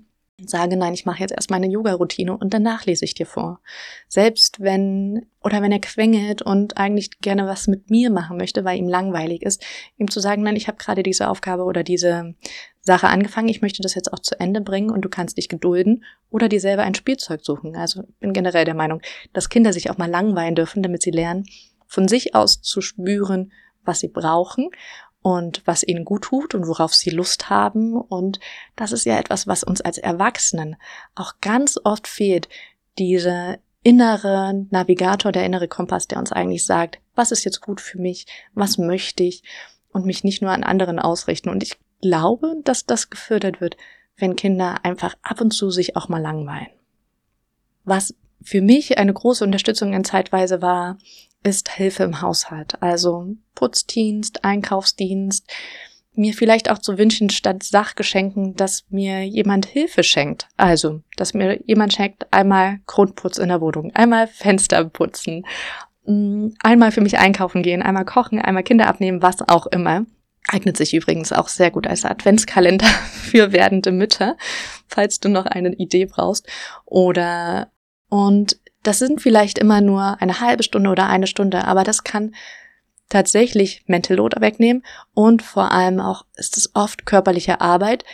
[0.46, 3.60] Sage, nein, ich mache jetzt erst meine Yoga-Routine und danach lese ich dir vor.
[4.08, 8.78] Selbst wenn, oder wenn er quengelt und eigentlich gerne was mit mir machen möchte, weil
[8.78, 9.62] ihm langweilig ist,
[9.98, 12.34] ihm zu sagen, nein, ich habe gerade diese Aufgabe oder diese
[12.80, 16.04] Sache angefangen, ich möchte das jetzt auch zu Ende bringen und du kannst dich gedulden
[16.30, 17.76] oder dir selber ein Spielzeug suchen.
[17.76, 21.10] Also ich bin generell der Meinung, dass Kinder sich auch mal langweilen dürfen, damit sie
[21.10, 21.44] lernen,
[21.86, 23.52] von sich aus zu spüren,
[23.84, 24.70] was sie brauchen
[25.22, 27.94] und was ihnen gut tut und worauf sie Lust haben.
[27.94, 28.40] Und
[28.76, 30.76] das ist ja etwas, was uns als Erwachsenen
[31.14, 32.48] auch ganz oft fehlt.
[32.98, 37.98] Diese innere Navigator, der innere Kompass, der uns eigentlich sagt, was ist jetzt gut für
[37.98, 39.42] mich, was möchte ich
[39.92, 41.48] und mich nicht nur an anderen ausrichten.
[41.48, 43.76] Und ich glaube, dass das gefördert wird,
[44.16, 46.68] wenn Kinder einfach ab und zu sich auch mal langweilen.
[47.84, 50.98] Was für mich eine große Unterstützung in Zeitweise war,
[51.42, 52.80] ist Hilfe im Haushalt.
[52.82, 55.46] Also Putzdienst, Einkaufsdienst,
[56.14, 60.48] mir vielleicht auch zu wünschen, statt Sachgeschenken, dass mir jemand Hilfe schenkt.
[60.56, 65.46] Also, dass mir jemand schenkt, einmal Grundputz in der Wohnung, einmal Fenster putzen,
[66.04, 70.04] mm, einmal für mich einkaufen gehen, einmal kochen, einmal Kinder abnehmen, was auch immer.
[70.48, 74.36] Eignet sich übrigens auch sehr gut als Adventskalender für werdende Mütter,
[74.88, 76.48] falls du noch eine Idee brauchst.
[76.84, 77.70] Oder
[78.08, 82.34] und das sind vielleicht immer nur eine halbe Stunde oder eine Stunde, aber das kann
[83.08, 88.04] tatsächlich Mental Load wegnehmen und vor allem auch ist es oft körperliche Arbeit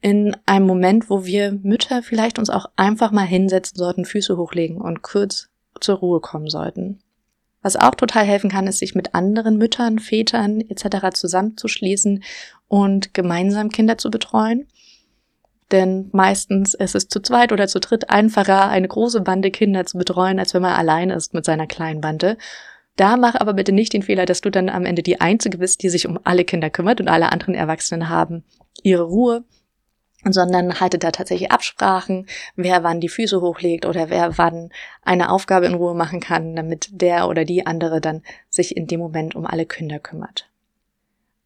[0.00, 4.80] in einem Moment, wo wir Mütter vielleicht uns auch einfach mal hinsetzen sollten, Füße hochlegen
[4.80, 5.48] und kurz
[5.80, 7.00] zur Ruhe kommen sollten.
[7.62, 11.10] Was auch total helfen kann, ist, sich mit anderen Müttern, Vätern etc.
[11.12, 12.22] zusammenzuschließen
[12.68, 14.66] und gemeinsam Kinder zu betreuen.
[15.72, 19.98] Denn meistens ist es zu zweit oder zu dritt einfacher, eine große Bande Kinder zu
[19.98, 22.36] betreuen, als wenn man allein ist mit seiner kleinen Bande.
[22.96, 25.82] Da mach aber bitte nicht den Fehler, dass du dann am Ende die Einzige bist,
[25.82, 28.44] die sich um alle Kinder kümmert und alle anderen Erwachsenen haben
[28.82, 29.44] ihre Ruhe,
[30.24, 34.70] sondern haltet da tatsächlich Absprachen, wer wann die Füße hochlegt oder wer wann
[35.02, 39.00] eine Aufgabe in Ruhe machen kann, damit der oder die andere dann sich in dem
[39.00, 40.49] Moment um alle Kinder kümmert.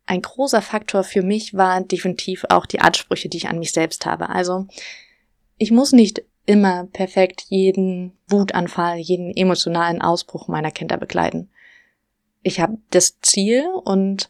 [0.07, 4.05] Ein großer Faktor für mich war definitiv auch die Ansprüche, die ich an mich selbst
[4.07, 4.29] habe.
[4.29, 4.67] Also
[5.57, 11.49] ich muss nicht immer perfekt jeden Wutanfall, jeden emotionalen Ausbruch meiner Kinder begleiten.
[12.43, 14.29] Ich habe das Ziel und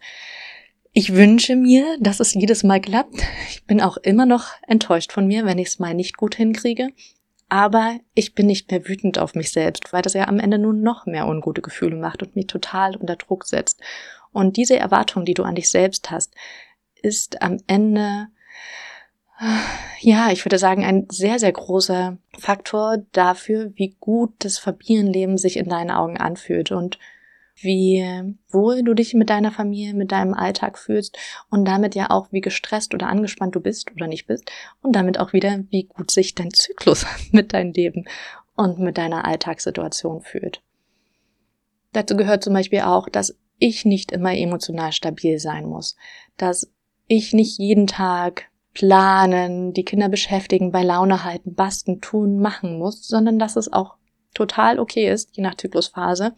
[0.92, 3.16] ich wünsche mir, dass es jedes Mal klappt.
[3.50, 6.90] Ich bin auch immer noch enttäuscht von mir, wenn ich es mal nicht gut hinkriege.
[7.48, 10.72] Aber ich bin nicht mehr wütend auf mich selbst, weil das ja am Ende nur
[10.72, 13.80] noch mehr ungute Gefühle macht und mich total unter Druck setzt.
[14.34, 16.34] Und diese Erwartung, die du an dich selbst hast,
[17.00, 18.26] ist am Ende,
[20.00, 25.56] ja, ich würde sagen, ein sehr, sehr großer Faktor dafür, wie gut das Familienleben sich
[25.56, 26.98] in deinen Augen anfühlt und
[27.56, 28.04] wie
[28.50, 31.16] wohl du dich mit deiner Familie, mit deinem Alltag fühlst
[31.48, 34.50] und damit ja auch, wie gestresst oder angespannt du bist oder nicht bist
[34.82, 38.06] und damit auch wieder, wie gut sich dein Zyklus mit deinem Leben
[38.56, 40.60] und mit deiner Alltagssituation fühlt.
[41.92, 45.96] Dazu gehört zum Beispiel auch, dass ich nicht immer emotional stabil sein muss,
[46.36, 46.70] dass
[47.06, 53.06] ich nicht jeden Tag planen, die Kinder beschäftigen, bei Laune halten, basten, tun, machen muss,
[53.06, 53.96] sondern dass es auch
[54.34, 56.34] total okay ist, je nach Zyklusphase,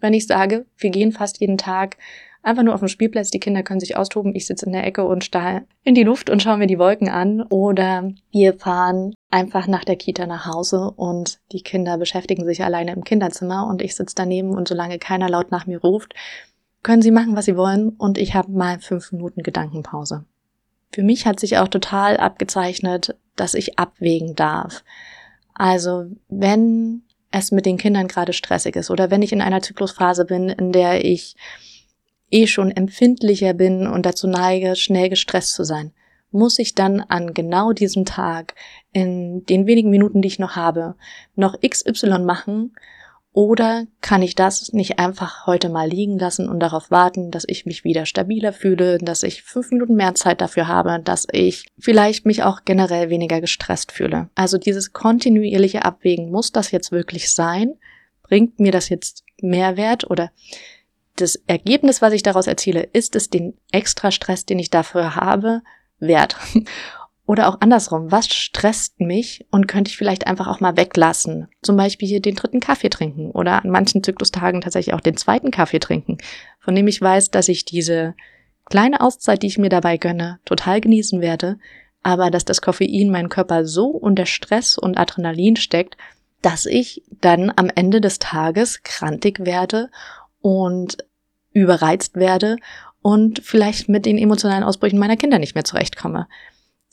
[0.00, 1.96] wenn ich sage, wir gehen fast jeden Tag
[2.44, 5.04] einfach nur auf dem Spielplatz, die Kinder können sich austoben, ich sitze in der Ecke
[5.04, 7.42] und starr in die Luft und schaue mir die Wolken an.
[7.42, 12.92] Oder wir fahren einfach nach der Kita nach Hause und die Kinder beschäftigen sich alleine
[12.92, 16.14] im Kinderzimmer und ich sitze daneben und solange keiner laut nach mir ruft,
[16.84, 20.24] können sie machen, was sie wollen und ich habe mal fünf Minuten Gedankenpause.
[20.92, 24.84] Für mich hat sich auch total abgezeichnet, dass ich abwägen darf.
[25.54, 30.24] Also wenn es mit den Kindern gerade stressig ist oder wenn ich in einer Zyklusphase
[30.24, 31.34] bin, in der ich
[32.30, 35.92] eh schon empfindlicher bin und dazu neige, schnell gestresst zu sein,
[36.30, 38.54] muss ich dann an genau diesem Tag,
[38.92, 40.96] in den wenigen Minuten, die ich noch habe,
[41.34, 42.72] noch XY machen
[43.34, 47.66] oder kann ich das nicht einfach heute mal liegen lassen und darauf warten, dass ich
[47.66, 52.26] mich wieder stabiler fühle, dass ich fünf Minuten mehr Zeit dafür habe, dass ich vielleicht
[52.26, 54.30] mich auch generell weniger gestresst fühle.
[54.36, 57.74] Also dieses kontinuierliche Abwägen, muss das jetzt wirklich sein?
[58.22, 60.30] Bringt mir das jetzt Mehrwert oder
[61.16, 65.62] das Ergebnis, was ich daraus erziele, ist es den extra Stress, den ich dafür habe,
[65.98, 66.36] wert?
[67.26, 71.48] Oder auch andersrum, was stresst mich und könnte ich vielleicht einfach auch mal weglassen?
[71.62, 75.50] Zum Beispiel hier den dritten Kaffee trinken oder an manchen Zyklustagen tatsächlich auch den zweiten
[75.50, 76.18] Kaffee trinken,
[76.60, 78.14] von dem ich weiß, dass ich diese
[78.66, 81.58] kleine Auszeit, die ich mir dabei gönne, total genießen werde,
[82.02, 85.96] aber dass das Koffein meinen Körper so unter Stress und Adrenalin steckt,
[86.42, 89.90] dass ich dann am Ende des Tages krantig werde
[90.42, 90.98] und
[91.52, 92.56] überreizt werde
[93.00, 96.26] und vielleicht mit den emotionalen Ausbrüchen meiner Kinder nicht mehr zurechtkomme.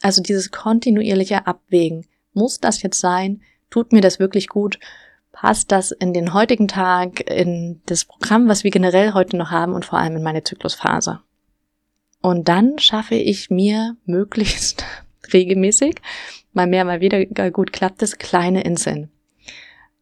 [0.02, 2.06] Also dieses kontinuierliche Abwägen.
[2.34, 3.42] Muss das jetzt sein?
[3.70, 4.80] Tut mir das wirklich gut?
[5.32, 9.74] Passt das in den heutigen Tag, in das Programm, was wir generell heute noch haben
[9.74, 11.22] und vor allem in meine Zyklusphase?
[12.22, 14.84] Und dann schaffe ich mir möglichst
[15.34, 15.96] regelmäßig,
[16.54, 19.10] mal mehr, mal wieder gut klappt es, kleine Inseln.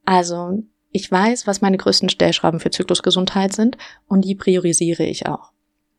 [0.05, 5.51] Also ich weiß, was meine größten Stellschrauben für Zyklusgesundheit sind und die priorisiere ich auch.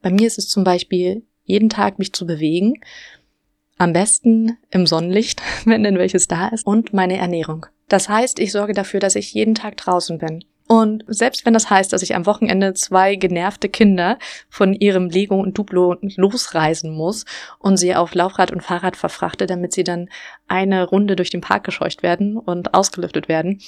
[0.02, 2.74] Bei mir ist es zum Beispiel, jeden Tag mich zu bewegen,
[3.80, 7.66] am besten im Sonnenlicht, wenn denn welches da ist, und meine Ernährung.
[7.88, 10.44] Das heißt, ich sorge dafür, dass ich jeden Tag draußen bin.
[10.68, 15.34] Und selbst wenn das heißt, dass ich am Wochenende zwei genervte Kinder von ihrem Lego
[15.34, 17.24] und Duplo losreisen muss
[17.58, 20.08] und sie auf Laufrad und Fahrrad verfrachte, damit sie dann
[20.46, 23.60] eine Runde durch den Park gescheucht werden und ausgelüftet werden,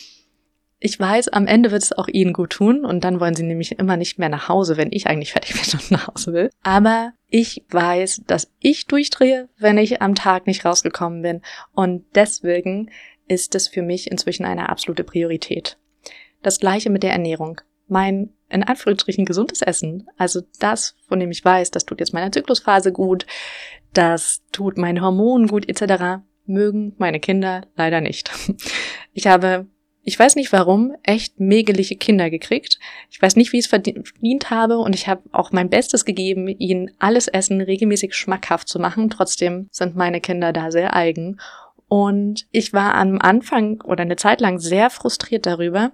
[0.84, 3.78] ich weiß, am Ende wird es auch ihnen gut tun und dann wollen sie nämlich
[3.78, 6.50] immer nicht mehr nach Hause, wenn ich eigentlich fertig bin und nach Hause will.
[6.62, 11.40] Aber ich weiß, dass ich durchdrehe, wenn ich am Tag nicht rausgekommen bin
[11.72, 12.90] und deswegen
[13.28, 15.78] ist es für mich inzwischen eine absolute Priorität.
[16.42, 17.60] Das gleiche mit der Ernährung.
[17.86, 22.32] Mein in Anführungsstrichen gesundes Essen, also das, von dem ich weiß, das tut jetzt meiner
[22.32, 23.24] Zyklusphase gut,
[23.94, 28.30] das tut meinen Hormonen gut etc., mögen meine Kinder leider nicht.
[29.14, 29.66] Ich habe
[30.04, 32.78] ich weiß nicht warum, echt megeliche Kinder gekriegt.
[33.10, 36.48] Ich weiß nicht, wie ich es verdient habe und ich habe auch mein Bestes gegeben,
[36.48, 39.10] ihnen alles Essen regelmäßig schmackhaft zu machen.
[39.10, 41.38] Trotzdem sind meine Kinder da sehr eigen.
[41.86, 45.92] Und ich war am Anfang oder eine Zeit lang sehr frustriert darüber,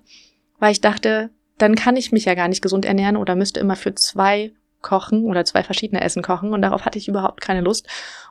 [0.59, 3.77] weil ich dachte, dann kann ich mich ja gar nicht gesund ernähren oder müsste immer
[3.77, 7.89] für zwei kochen oder zwei verschiedene Essen kochen und darauf hatte ich überhaupt keine Lust.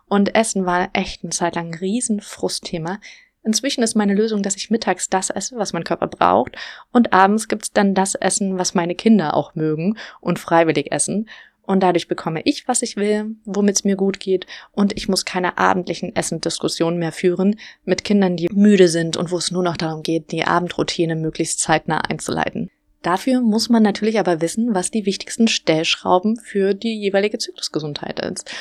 [0.08, 3.00] Und Essen war echt eine Zeit lang ein riesen Frustthema.
[3.48, 6.58] Inzwischen ist meine Lösung, dass ich mittags das esse, was mein Körper braucht,
[6.92, 11.30] und abends gibt's dann das Essen, was meine Kinder auch mögen und freiwillig essen.
[11.62, 15.24] Und dadurch bekomme ich, was ich will, womit es mir gut geht, und ich muss
[15.24, 19.78] keine abendlichen Essendiskussionen mehr führen mit Kindern, die müde sind und wo es nur noch
[19.78, 22.70] darum geht, die Abendroutine möglichst zeitnah einzuleiten.
[23.02, 28.52] Dafür muss man natürlich aber wissen, was die wichtigsten Stellschrauben für die jeweilige Zyklusgesundheit ist.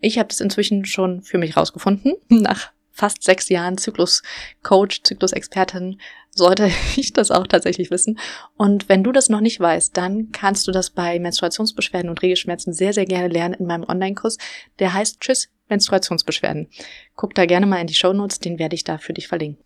[0.00, 6.70] Ich habe das inzwischen schon für mich rausgefunden, nach fast sechs Jahren Zyklus-Coach, Zyklus-Expertin, sollte
[6.96, 8.18] ich das auch tatsächlich wissen.
[8.56, 12.72] Und wenn du das noch nicht weißt, dann kannst du das bei Menstruationsbeschwerden und Regelschmerzen
[12.72, 14.38] sehr, sehr gerne lernen in meinem Online-Kurs.
[14.78, 16.68] Der heißt Tschüss Menstruationsbeschwerden.
[17.16, 19.62] Guck da gerne mal in die Show Notes, den werde ich da für dich verlinken.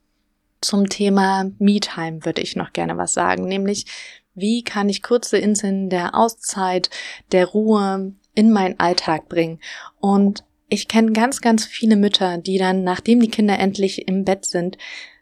[0.61, 3.87] Zum Thema Me-Time würde ich noch gerne was sagen, nämlich
[4.35, 6.91] wie kann ich kurze Inseln der Auszeit,
[7.33, 9.61] der Ruhe in meinen Alltag bringen?
[10.01, 14.44] Und ich kenne ganz, ganz viele Mütter, die dann, nachdem die Kinder endlich im Bett
[14.44, 14.76] sind,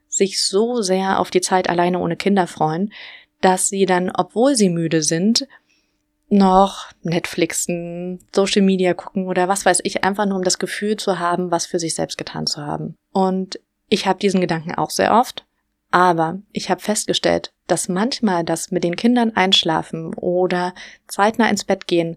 [0.09, 2.92] sich so sehr auf die Zeit alleine ohne Kinder freuen,
[3.40, 5.46] dass sie dann, obwohl sie müde sind,
[6.28, 11.20] noch Netflixen, Social Media gucken oder was weiß ich, einfach nur um das Gefühl zu
[11.20, 12.96] haben, was für sich selbst getan zu haben.
[13.12, 15.46] Und ich habe diesen Gedanken auch sehr oft,
[15.92, 20.74] aber ich habe festgestellt, dass manchmal das mit den Kindern einschlafen oder
[21.06, 22.16] zeitnah ins Bett gehen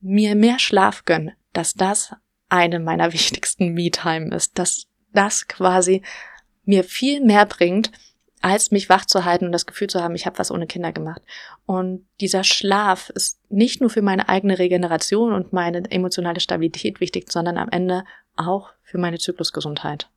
[0.00, 2.12] mir mehr Schlaf gönnen, dass das
[2.48, 6.02] eine meiner wichtigsten Me-Time ist, dass das quasi
[6.64, 7.90] mir viel mehr bringt,
[8.42, 10.92] als mich wach zu halten und das Gefühl zu haben, ich habe was ohne Kinder
[10.92, 11.22] gemacht.
[11.64, 17.32] Und dieser Schlaf ist nicht nur für meine eigene Regeneration und meine emotionale Stabilität wichtig,
[17.32, 18.04] sondern am Ende
[18.36, 20.10] auch für meine Zyklusgesundheit.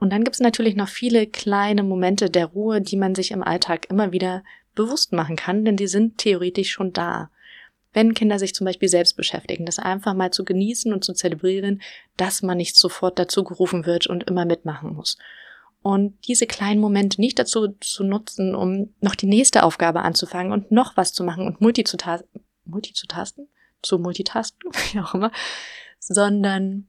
[0.00, 3.42] Und dann gibt es natürlich noch viele kleine Momente der Ruhe, die man sich im
[3.42, 4.42] Alltag immer wieder
[4.74, 7.30] bewusst machen kann, denn die sind theoretisch schon da
[7.94, 11.80] wenn Kinder sich zum Beispiel selbst beschäftigen, das einfach mal zu genießen und zu zelebrieren,
[12.16, 15.16] dass man nicht sofort dazu gerufen wird und immer mitmachen muss.
[15.80, 20.72] Und diese kleinen Momente nicht dazu zu nutzen, um noch die nächste Aufgabe anzufangen und
[20.72, 23.48] noch was zu machen und multitasten, multitasten,
[23.80, 25.30] zu multitasken, wie auch immer,
[26.00, 26.88] sondern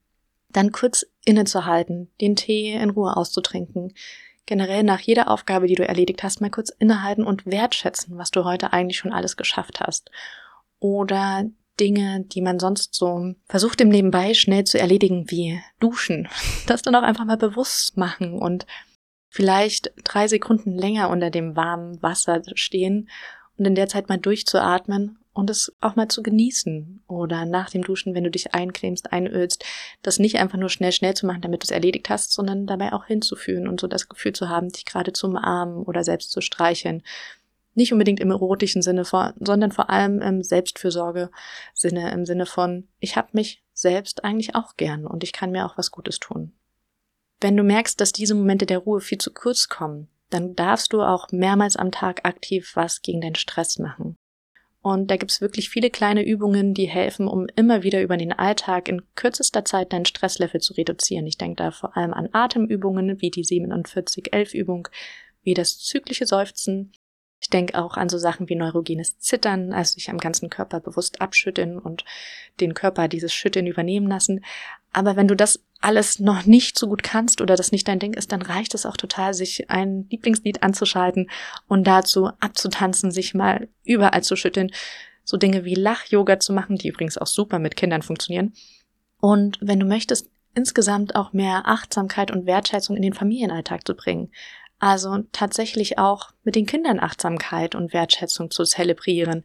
[0.49, 3.93] dann kurz innezuhalten, den Tee in Ruhe auszutrinken,
[4.45, 8.45] generell nach jeder Aufgabe, die du erledigt hast, mal kurz innehalten und wertschätzen, was du
[8.45, 10.09] heute eigentlich schon alles geschafft hast
[10.79, 11.45] oder
[11.79, 16.27] Dinge, die man sonst so versucht im Nebenbei schnell zu erledigen, wie duschen.
[16.67, 18.65] Das dann auch einfach mal bewusst machen und
[19.29, 23.09] vielleicht drei Sekunden länger unter dem warmen Wasser stehen
[23.57, 27.03] und in der Zeit mal durchzuatmen und es auch mal zu genießen.
[27.07, 29.65] Oder nach dem Duschen, wenn du dich eincremst, einölst,
[30.01, 32.93] das nicht einfach nur schnell, schnell zu machen, damit du es erledigt hast, sondern dabei
[32.93, 36.39] auch hinzufühlen und so das Gefühl zu haben, dich gerade zu umarmen oder selbst zu
[36.39, 37.03] streicheln
[37.75, 43.29] nicht unbedingt im erotischen Sinne, sondern vor allem im Selbstfürsorge-Sinne, im Sinne von, ich habe
[43.33, 46.53] mich selbst eigentlich auch gern und ich kann mir auch was Gutes tun.
[47.41, 51.01] Wenn du merkst, dass diese Momente der Ruhe viel zu kurz kommen, dann darfst du
[51.01, 54.15] auch mehrmals am Tag aktiv was gegen deinen Stress machen.
[54.81, 58.87] Und da gibt's wirklich viele kleine Übungen, die helfen, um immer wieder über den Alltag
[58.87, 61.25] in kürzester Zeit dein Stresslevel zu reduzieren.
[61.25, 64.87] Ich denke da vor allem an Atemübungen wie die 47-11-Übung,
[65.41, 66.91] wie das zyklische Seufzen.
[67.45, 71.21] Ich denke auch an so Sachen wie neurogenes Zittern, also sich am ganzen Körper bewusst
[71.21, 72.03] abschütteln und
[72.59, 74.43] den Körper dieses Schütteln übernehmen lassen.
[74.91, 78.15] Aber wenn du das alles noch nicht so gut kannst oder das nicht dein Ding
[78.15, 81.29] ist, dann reicht es auch total, sich ein Lieblingslied anzuschalten
[81.67, 84.71] und dazu abzutanzen, sich mal überall zu schütteln.
[85.23, 88.53] So Dinge wie Lach-Yoga zu machen, die übrigens auch super mit Kindern funktionieren.
[89.19, 94.31] Und wenn du möchtest, insgesamt auch mehr Achtsamkeit und Wertschätzung in den Familienalltag zu bringen.
[94.79, 99.43] Also tatsächlich auch mit den Kindern Achtsamkeit und Wertschätzung zu zelebrieren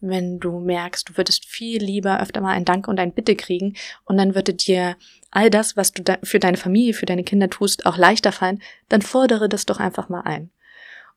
[0.00, 3.76] wenn du merkst, du würdest viel lieber öfter mal ein Danke und ein Bitte kriegen
[4.04, 4.96] und dann würde dir
[5.30, 9.02] all das, was du für deine Familie, für deine Kinder tust, auch leichter fallen, dann
[9.02, 10.50] fordere das doch einfach mal ein.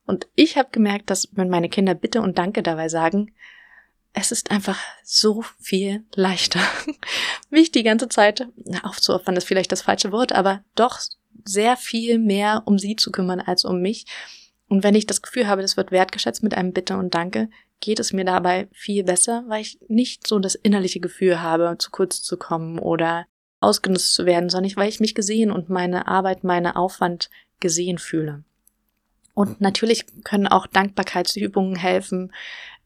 [0.05, 3.33] Und ich habe gemerkt, dass wenn meine Kinder Bitte und Danke dabei sagen,
[4.13, 6.59] es ist einfach so viel leichter.
[7.49, 8.47] Mich die ganze Zeit
[8.83, 10.99] aufzuopfern ist vielleicht das falsche Wort, aber doch
[11.45, 14.05] sehr viel mehr um sie zu kümmern als um mich.
[14.67, 17.49] Und wenn ich das Gefühl habe, das wird wertgeschätzt mit einem Bitte und Danke,
[17.81, 21.91] geht es mir dabei viel besser, weil ich nicht so das innerliche Gefühl habe, zu
[21.91, 23.25] kurz zu kommen oder
[23.59, 27.29] ausgenutzt zu werden, sondern weil ich mich gesehen und meine Arbeit, meine Aufwand
[27.59, 28.43] gesehen fühle.
[29.33, 32.31] Und natürlich können auch Dankbarkeitsübungen helfen,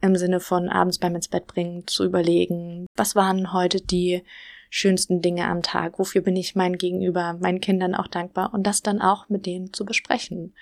[0.02, 4.24] im Sinne von abends beim ins Bett bringen, zu überlegen, was waren heute die
[4.70, 8.82] schönsten Dinge am Tag, wofür bin ich meinen Gegenüber, meinen Kindern auch dankbar und das
[8.82, 10.54] dann auch mit denen zu besprechen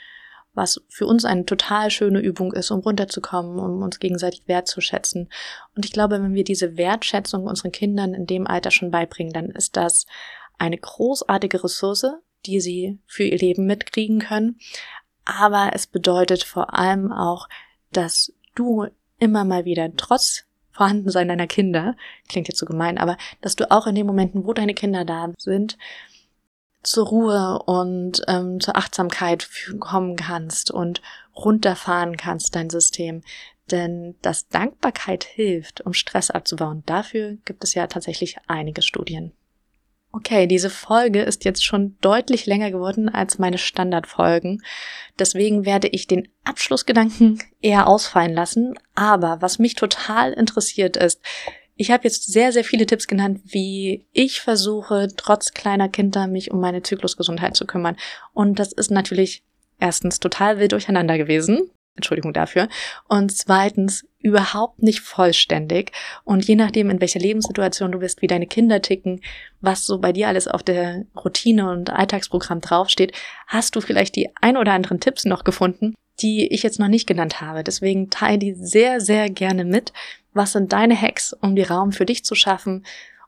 [0.53, 5.29] was für uns eine total schöne Übung ist, um runterzukommen, um uns gegenseitig wertzuschätzen.
[5.75, 9.49] Und ich glaube, wenn wir diese Wertschätzung unseren Kindern in dem Alter schon beibringen, dann
[9.49, 10.05] ist das
[10.57, 12.05] eine großartige Ressource,
[12.45, 14.59] die sie für ihr Leben mitkriegen können.
[15.25, 17.47] Aber es bedeutet vor allem auch,
[17.91, 18.87] dass du
[19.17, 21.95] immer mal wieder trotz Vorhandensein deiner Kinder,
[22.28, 25.32] klingt jetzt so gemein, aber dass du auch in den Momenten, wo deine Kinder da
[25.38, 25.78] sind,
[26.82, 29.49] zur Ruhe und ähm, zur Achtsamkeit
[29.80, 31.01] kommen kannst und
[31.36, 33.21] runterfahren kannst, dein System.
[33.71, 39.32] Denn dass Dankbarkeit hilft, um Stress abzubauen, dafür gibt es ja tatsächlich einige Studien.
[40.16, 44.61] Okay, diese Folge ist jetzt schon deutlich länger geworden als meine Standardfolgen.
[45.18, 48.76] Deswegen werde ich den Abschlussgedanken eher ausfallen lassen.
[48.93, 51.20] Aber was mich total interessiert ist,
[51.76, 56.51] ich habe jetzt sehr, sehr viele Tipps genannt, wie ich versuche, trotz kleiner Kinder mich
[56.51, 57.97] um meine Zyklusgesundheit zu kümmern.
[58.34, 59.43] Und das ist natürlich
[59.80, 61.72] erstens total wild durcheinander gewesen.
[61.95, 62.67] Entschuldigung dafür.
[63.07, 65.91] Und zweitens überhaupt nicht vollständig.
[66.23, 69.21] Und je nachdem, in welcher Lebenssituation du bist, wie deine Kinder ticken,
[69.61, 73.11] was so bei dir alles auf der Routine und Alltagsprogramm draufsteht,
[73.47, 77.05] hast du vielleicht die ein oder anderen Tipps noch gefunden, die ich jetzt noch nicht
[77.05, 77.63] genannt habe.
[77.63, 79.93] Deswegen teile die sehr, sehr gerne mit.
[80.33, 82.85] Was sind deine Hacks, um die Raum für dich zu schaffen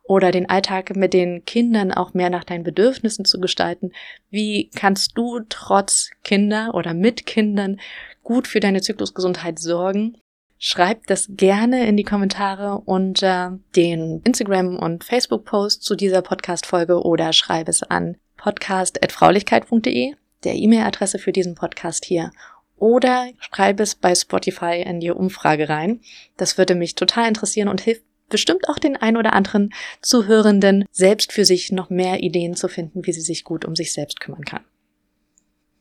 [0.08, 3.92] oder den Alltag mit den Kindern auch mehr nach deinen Bedürfnissen zu gestalten?
[4.30, 7.80] Wie kannst du trotz Kinder oder mit Kindern
[8.24, 10.18] gut für deine Zyklusgesundheit sorgen?
[10.58, 17.34] Schreib das gerne in die Kommentare unter den Instagram- und Facebook-Post zu dieser Podcast-Folge oder
[17.34, 22.32] schreib es an podcast.fraulichkeit.de, der E-Mail-Adresse für diesen Podcast hier
[22.78, 26.02] oder schreibe es bei Spotify in die Umfrage rein.
[26.38, 31.32] Das würde mich total interessieren und hilft bestimmt auch den ein oder anderen Zuhörenden, selbst
[31.32, 34.46] für sich noch mehr Ideen zu finden, wie sie sich gut um sich selbst kümmern
[34.46, 34.64] kann.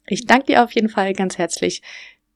[0.07, 1.82] Ich danke dir auf jeden Fall ganz herzlich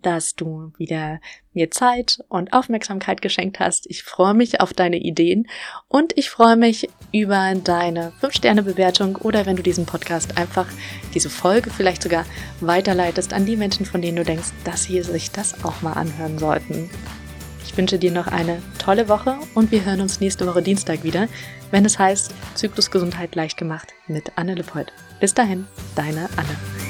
[0.03, 1.21] dass du wieder
[1.53, 3.87] mir Zeit und Aufmerksamkeit geschenkt hast.
[3.91, 5.49] Ich freue mich auf deine Ideen
[5.89, 10.69] und ich freue mich über deine 5-Sterne-Bewertung oder wenn du diesen Podcast einfach,
[11.15, 12.27] diese Folge vielleicht sogar
[12.61, 16.39] weiterleitest an die Menschen, von denen du denkst, dass sie sich das auch mal anhören
[16.39, 16.91] sollten.
[17.79, 21.29] Ich wünsche dir noch eine tolle Woche und wir hören uns nächste Woche Dienstag wieder,
[21.71, 24.93] wenn es heißt Zyklusgesundheit leicht gemacht mit Anne Lepold.
[25.21, 25.65] Bis dahin,
[25.95, 26.88] deine Anne.